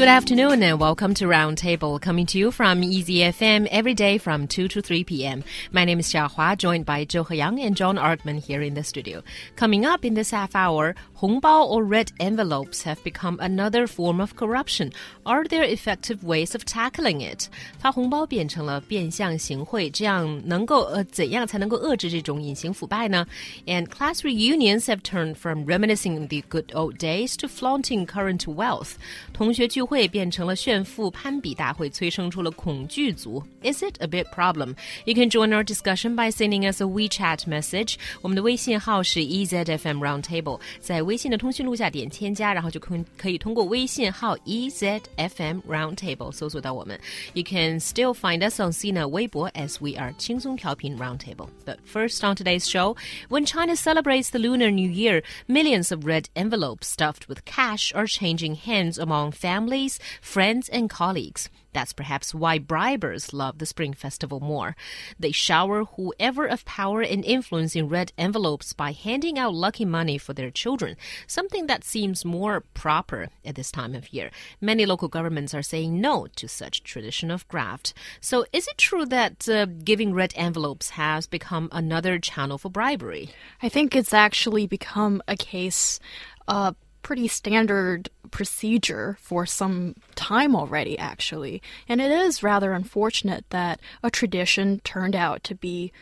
[0.00, 4.46] Good afternoon and welcome to Roundtable, coming to you from Easy FM every day from
[4.46, 5.44] 2 to 3 p.m.
[5.72, 9.22] My name is Xiaohua, joined by Zhou Heyang and John Artman here in the studio.
[9.56, 14.35] Coming up in this half hour, Hongbao or red envelopes have become another form of
[14.35, 14.91] corruption.
[15.23, 17.47] Are there effective ways of tackling it?
[17.79, 23.25] 发红包变成了变相行贿，这样能够呃怎样才能够遏制这种隐形腐败呢？
[23.65, 28.95] And class reunions have turned from reminiscing the good old days to flaunting current wealth.
[29.31, 33.43] 同学聚会变成了炫富攀比大会，催生出了恐惧族。
[33.63, 34.75] Is it a big problem?
[35.05, 37.95] You can join our discussion by sending us a WeChat message.
[38.21, 46.99] 我们的微信号是 EZFM Roundtable，在 微信的通讯录下点添加，然后就可可以通过微信号 EZFM Roundtable 搜索到我们。
[47.33, 51.49] You can still find us on Sina 微博 as we are 轻松调频 Roundtable.
[51.65, 52.95] But first on today's show,
[53.29, 58.07] when China celebrates the Lunar New Year, millions of red envelopes stuffed with cash are
[58.07, 61.49] changing hands among families, friends, and colleagues.
[61.72, 64.76] That's perhaps why bribers love the Spring Festival more.
[65.18, 70.18] They shower whoever of power and influence in red envelopes by handing out lucky money
[70.18, 70.96] for their children,
[71.26, 74.30] something that seems more proper at this time of year.
[74.60, 77.94] Many local governments are saying no to such tradition of graft.
[78.20, 83.30] So, is it true that uh, giving red envelopes has become another channel for bribery?
[83.62, 86.00] I think it's actually become a case.
[86.48, 91.62] Uh, pretty standard procedure for some time already, actually.
[91.88, 95.92] And it is rather unfortunate that a tradition turned out to be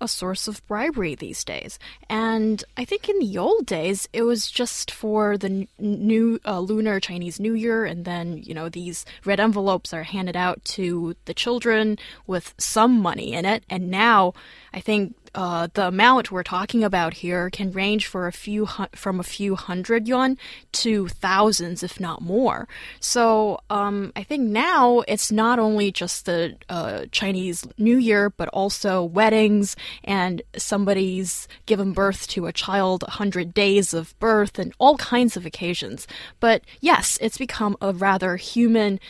[0.00, 1.78] a source of bribery these days.
[2.08, 7.00] And I think in the old days, it was just for the new uh, lunar
[7.00, 11.34] Chinese New Year, and then, you know, these red envelopes are handed out to the
[11.34, 13.64] children with some money in it.
[13.68, 14.34] And now
[14.72, 19.18] I think uh, the amount we're talking about here can range for a few from
[19.18, 20.38] a few hundred yuan
[20.70, 22.68] to thousands, if not more.
[23.00, 28.48] So um, I think now it's not only just the uh, Chinese New Year, but
[28.48, 29.74] also weddings
[30.04, 35.46] and somebody's given birth to a child, 100 days of birth, and all kinds of
[35.46, 36.06] occasions.
[36.40, 39.00] But yes, it's become a rather human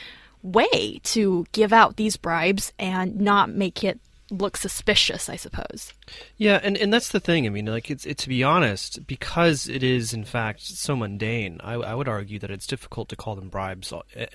[0.43, 3.99] way to give out these bribes and not make it
[4.31, 5.93] look suspicious, I suppose.
[6.37, 7.47] Yeah, and, and that's the thing.
[7.47, 11.61] I mean, like it's it, to be honest, because it is in fact so mundane.
[11.63, 14.27] I, I would argue that it's difficult to call them bribes uh, uh,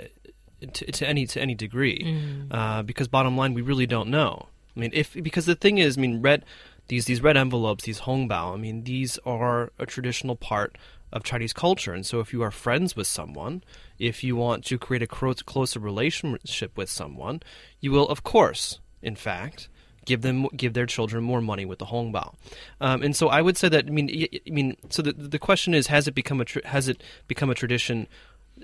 [0.74, 2.48] to, to any to any degree, mm.
[2.52, 4.48] uh, because bottom line, we really don't know.
[4.75, 6.46] I mean, if because the thing is, I mean, red
[6.88, 8.53] these these red envelopes, these hongbao.
[8.53, 10.78] I mean, these are a traditional part
[11.12, 13.63] of Chinese culture, and so if you are friends with someone,
[13.97, 17.41] if you want to create a closer relationship with someone,
[17.80, 19.69] you will, of course, in fact
[20.09, 22.34] give them give their children more money with the hongbao.
[22.81, 25.74] Um, and so I would say that I mean I mean so the the question
[25.74, 28.07] is has it become a has it become a tradition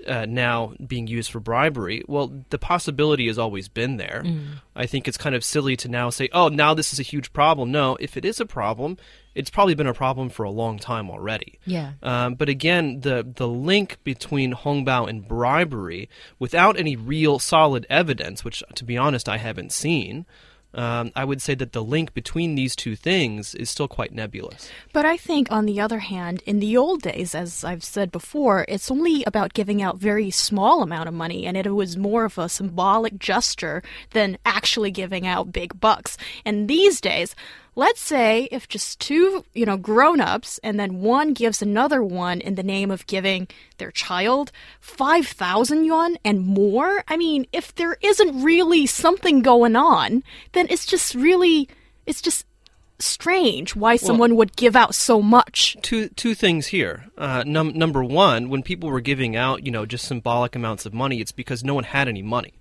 [0.06, 4.22] uh, now being used for bribery, well, the possibility has always been there.
[4.24, 4.60] Mm.
[4.74, 7.32] I think it's kind of silly to now say, oh, now this is a huge
[7.32, 7.70] problem.
[7.70, 8.98] No, if it is a problem,
[9.34, 11.58] it's probably been a problem for a long time already.
[11.66, 11.92] Yeah.
[12.02, 16.08] Um, but again, the the link between Hongbao and bribery,
[16.38, 20.26] without any real solid evidence, which to be honest I haven't seen,
[20.76, 24.70] um, I would say that the link between these two things is still quite nebulous.
[24.92, 28.66] But I think, on the other hand, in the old days, as I've said before,
[28.68, 32.36] it's only about giving out very small amount of money, and it was more of
[32.36, 36.18] a symbolic gesture than actually giving out big bucks.
[36.44, 37.34] And these days,
[37.78, 42.54] Let's say if just two, you know, grown-ups and then one gives another one in
[42.54, 44.50] the name of giving their child
[44.80, 47.04] 5,000 yuan and more.
[47.06, 51.68] I mean, if there isn't really something going on, then it's just really
[52.06, 52.46] it's just
[52.98, 55.76] strange why someone well, would give out so much.
[55.82, 57.04] Two two things here.
[57.18, 60.94] Uh, num- number one, when people were giving out, you know, just symbolic amounts of
[60.94, 62.54] money, it's because no one had any money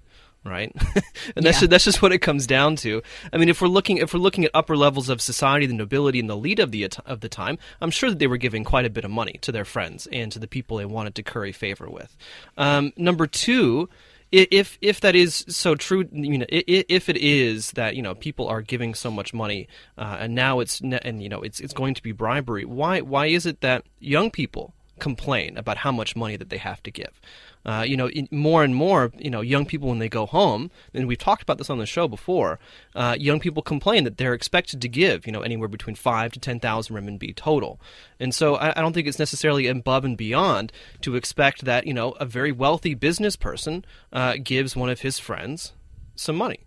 [0.46, 0.72] right?
[1.36, 1.62] and that's yeah.
[1.62, 3.02] just, that's just what it comes down to.
[3.34, 6.20] I mean, if we're looking if we're looking at upper levels of society, the nobility
[6.20, 8.86] and the elite of the of the time, I'm sure that they were giving quite
[8.86, 11.52] a bit of money to their friends and to the people they wanted to curry
[11.52, 12.16] favor with.
[12.58, 13.90] Um, number two.
[14.32, 18.48] If if that is so true, you know, if it is that you know people
[18.48, 21.94] are giving so much money, uh, and now it's and you know it's it's going
[21.94, 22.66] to be bribery.
[22.66, 26.82] Why why is it that young people complain about how much money that they have
[26.84, 27.20] to give?
[27.66, 31.08] uh, you know, more and more, you know, young people when they go home, and
[31.08, 32.60] we've talked about this on the show before,
[32.94, 36.40] uh, young people complain that they're expected to give, you know, anywhere between five to
[36.40, 37.80] ten thousand renminbi total,
[38.20, 40.72] and so I, I, don't think it's necessarily above and beyond
[41.02, 43.84] to expect that you know a very wealthy business person
[44.14, 45.74] uh, gives one of his friends
[46.16, 46.60] some money.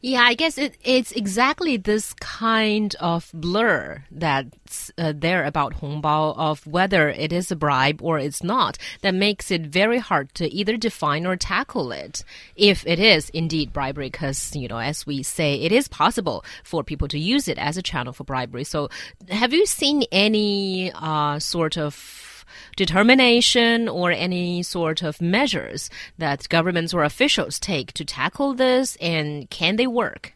[0.00, 6.36] Yeah, I guess it, it's exactly this kind of blur that's uh, there about Hongbao
[6.36, 10.52] of whether it is a bribe or it's not that makes it very hard to
[10.52, 12.24] either define or tackle it
[12.56, 16.84] if it is indeed bribery because, you know, as we say, it is possible for
[16.84, 18.64] people to use it as a channel for bribery.
[18.64, 18.88] So
[19.30, 22.33] have you seen any uh, sort of
[22.76, 29.48] determination or any sort of measures that governments or officials take to tackle this, and
[29.50, 30.34] can they work?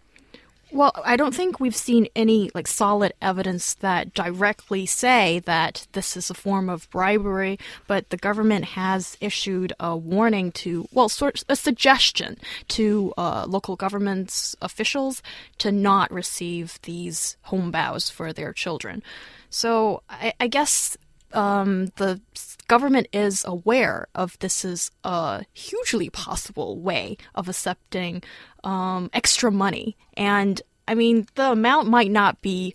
[0.71, 6.15] Well, I don't think we've seen any like solid evidence that directly say that this
[6.15, 11.43] is a form of bribery, but the government has issued a warning to, well, sort
[11.49, 12.37] a suggestion
[12.69, 15.23] to uh, local governments officials
[15.57, 19.03] to not receive these hongbaos for their children.
[19.49, 20.99] So I, I guess
[21.33, 22.21] um, the
[22.69, 28.23] government is aware of this is a hugely possible way of accepting
[28.65, 29.97] um, extra money.
[30.17, 32.75] And I mean, the amount might not be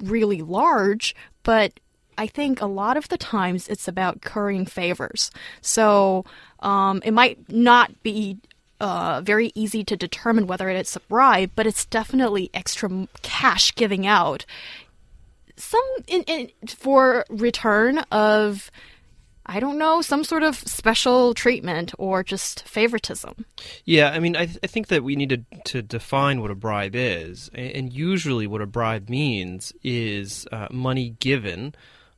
[0.00, 1.80] really large, but
[2.16, 5.30] I think a lot of the times it's about currying favors.
[5.60, 6.24] So
[6.60, 8.38] um, it might not be
[8.80, 14.06] uh, very easy to determine whether it's a bribe, but it's definitely extra cash giving
[14.06, 14.44] out
[15.58, 18.70] some in, in, for return of
[19.50, 23.46] I don't know, some sort of special treatment or just favoritism.
[23.86, 26.54] Yeah, I mean, I, th- I think that we need to, to define what a
[26.54, 27.48] bribe is.
[27.54, 31.74] And, usually, what a bribe means is uh, money given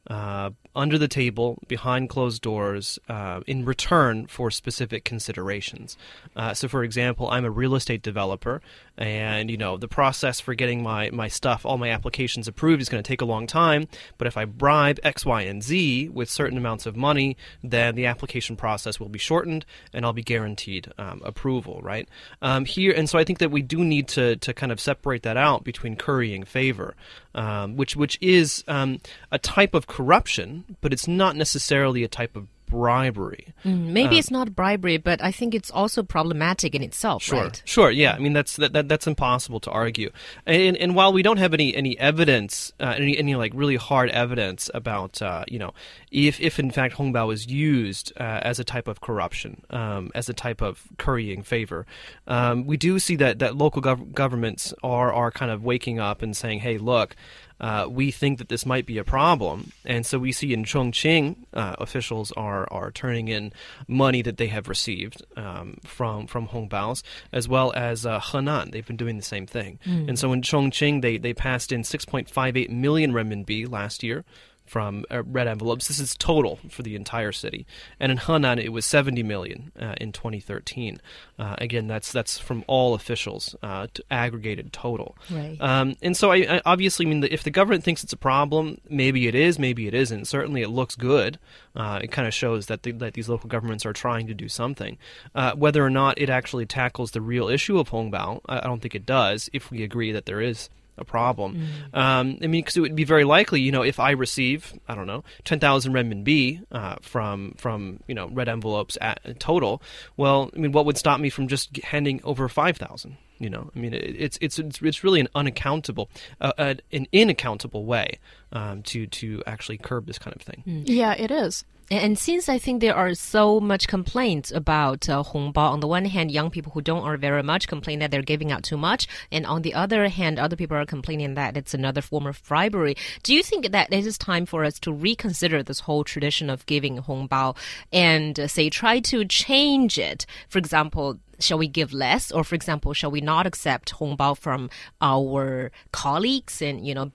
[0.08, 5.96] uh, under the table, behind closed doors, uh, in return for specific considerations.
[6.36, 8.62] Uh, so, for example, I'm a real estate developer,
[8.96, 12.88] and you know the process for getting my my stuff, all my applications approved, is
[12.88, 13.88] going to take a long time.
[14.18, 18.06] But if I bribe X, Y, and Z with certain amounts of money, then the
[18.06, 21.80] application process will be shortened, and I'll be guaranteed um, approval.
[21.82, 22.08] Right
[22.42, 25.22] um, here, and so I think that we do need to to kind of separate
[25.24, 26.94] that out between currying favor,
[27.34, 29.00] um, which which is um,
[29.32, 33.52] a type of corruption but it's not necessarily a type of bribery.
[33.64, 37.42] Mm, maybe uh, it's not bribery, but I think it's also problematic in itself, sure,
[37.42, 37.62] right?
[37.64, 38.14] Sure, yeah.
[38.14, 40.10] I mean, that's that, that that's impossible to argue.
[40.46, 44.08] And, and while we don't have any any evidence, uh, any any like really hard
[44.10, 45.74] evidence about uh, you know
[46.10, 50.28] if if in fact Hongbao is used uh, as a type of corruption, um, as
[50.28, 51.86] a type of currying favor,
[52.28, 56.22] um, we do see that that local gov- governments are are kind of waking up
[56.22, 57.16] and saying, hey, look
[57.60, 59.72] uh, we think that this might be a problem.
[59.84, 63.52] And so we see in Chongqing, uh, officials are, are turning in
[63.88, 67.02] money that they have received um, from, from Hongbaos,
[67.32, 68.72] as well as uh, Henan.
[68.72, 69.78] They've been doing the same thing.
[69.86, 70.08] Mm.
[70.08, 74.24] And so in Chongqing, they, they passed in 6.58 million renminbi last year
[74.70, 75.88] from uh, red envelopes.
[75.88, 77.66] This is total for the entire city.
[77.98, 81.00] And in Henan, it was 70 million uh, in 2013.
[81.40, 85.18] Uh, again, that's that's from all officials, uh, to aggregated total.
[85.28, 85.56] Right.
[85.58, 88.80] Um, and so, I, I, obviously, I mean, if the government thinks it's a problem,
[88.88, 90.26] maybe it is, maybe it isn't.
[90.26, 91.40] Certainly, it looks good.
[91.74, 94.48] Uh, it kind of shows that the, that these local governments are trying to do
[94.48, 94.98] something.
[95.34, 98.80] Uh, whether or not it actually tackles the real issue of Hongbao, I, I don't
[98.80, 99.50] think it does.
[99.52, 101.68] If we agree that there is a problem.
[101.94, 101.98] Mm.
[101.98, 104.94] Um, I mean, because it would be very likely, you know, if I receive, I
[104.94, 109.82] don't know, ten thousand renminbi uh, from from you know red envelopes at total.
[110.16, 113.16] Well, I mean, what would stop me from just handing over five thousand?
[113.38, 116.10] You know, I mean, it's it's it's it's really an unaccountable,
[116.42, 118.18] uh, uh, an inaccountable way
[118.52, 120.62] um, to to actually curb this kind of thing.
[120.66, 120.82] Mm.
[120.84, 121.64] Yeah, it is.
[121.92, 126.04] And since I think there are so much complaints about uh, Hongbao, on the one
[126.04, 129.08] hand, young people who don't earn very much complain that they're giving out too much,
[129.32, 132.94] and on the other hand, other people are complaining that it's another form of bribery.
[133.24, 136.64] Do you think that it is time for us to reconsider this whole tradition of
[136.66, 137.56] giving Hongbao
[137.92, 140.26] and uh, say try to change it?
[140.48, 144.68] For example, shall we give less or for example shall we not accept hongbao from
[145.00, 147.10] our colleagues and you know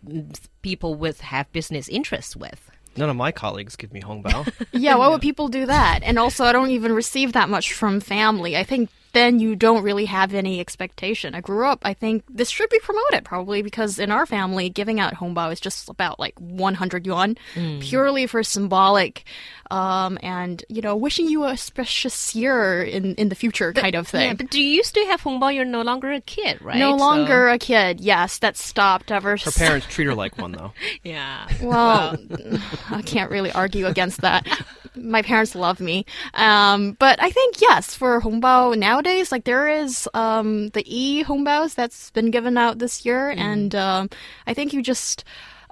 [0.64, 4.52] people with have business interests with None of my colleagues give me hongbao.
[4.72, 6.00] yeah, why would people do that?
[6.04, 8.56] And also, I don't even receive that much from family.
[8.56, 11.34] I think then you don't really have any expectation.
[11.34, 15.00] I grew up, I think this should be promoted probably because in our family, giving
[15.00, 17.82] out hongbao is just about like 100 yuan, mm.
[17.82, 19.24] purely for symbolic,
[19.72, 23.96] um, and you know, wishing you a auspicious year in in the future but, kind
[23.96, 24.28] of thing.
[24.28, 25.56] Yeah, but do you still have hongbao?
[25.56, 26.78] You're no longer a kid, right?
[26.78, 27.56] No longer so.
[27.56, 28.02] a kid.
[28.02, 29.38] Yes, that stopped ever.
[29.38, 30.74] Her parents treat her like one though.
[31.04, 31.48] yeah.
[31.62, 32.18] Well,
[32.92, 34.46] I can't really argue against that.
[34.96, 40.08] My parents love me, um, but I think yes, for hongbao nowadays like there is
[40.14, 43.40] um, the e hongbaos that's been given out this year, mm.
[43.40, 44.10] and um,
[44.48, 45.24] I think you just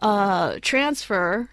[0.01, 1.49] uh, transfer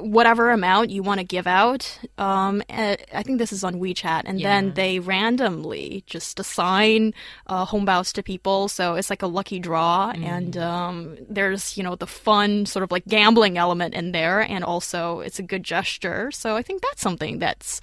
[0.00, 1.98] whatever amount you want to give out.
[2.16, 4.48] Um, I think this is on WeChat, and Yeah.
[4.48, 7.12] then they randomly just assign
[7.46, 8.68] uh, hongbao to people.
[8.68, 12.92] So it's like a lucky draw, and um, there's you know the fun sort of
[12.92, 16.30] like gambling element in there, and also it's a good gesture.
[16.30, 17.80] So I think that's something that's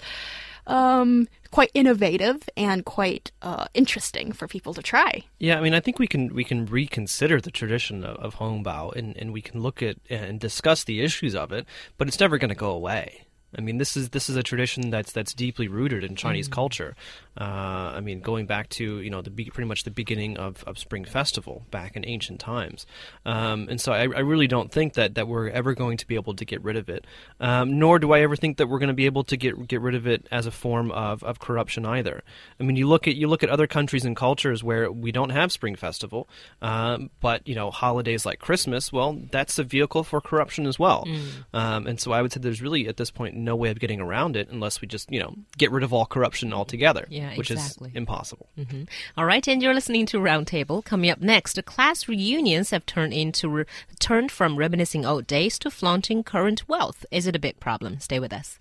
[0.66, 5.22] um, quite innovative and quite uh, interesting for people to try.
[5.38, 8.94] Yeah, I mean, I think we can we can reconsider the tradition of, of hongbao,
[8.96, 11.66] and, and we can look at and discuss the issues of it,
[11.98, 13.25] but it's never going to go away.
[13.56, 16.96] I mean, this is this is a tradition that's that's deeply rooted in Chinese culture.
[17.38, 20.64] Uh, I mean, going back to you know the be- pretty much the beginning of,
[20.64, 22.86] of Spring Festival back in ancient times,
[23.24, 26.14] um, and so I, I really don't think that, that we're ever going to be
[26.14, 27.06] able to get rid of it.
[27.38, 29.80] Um, nor do I ever think that we're going to be able to get get
[29.80, 32.22] rid of it as a form of, of corruption either.
[32.58, 35.30] I mean, you look at you look at other countries and cultures where we don't
[35.30, 36.28] have Spring Festival,
[36.62, 41.06] um, but you know holidays like Christmas, well, that's a vehicle for corruption as well.
[41.52, 44.00] Um, and so I would say there's really at this point no way of getting
[44.00, 47.50] around it unless we just you know get rid of all corruption altogether, Yeah, which
[47.50, 47.88] exactly.
[47.90, 48.50] is impossible.
[48.58, 48.82] Mm-hmm.
[49.16, 50.84] All right, and you're listening to Roundtable.
[50.84, 53.64] Coming up next, class reunions have turned into
[53.98, 57.06] turned from reminiscing old days to flaunting current wealth.
[57.10, 58.00] Is it a big problem?
[58.00, 58.58] Stay with us.